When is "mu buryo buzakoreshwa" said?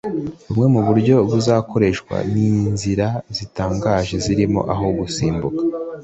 0.73-2.15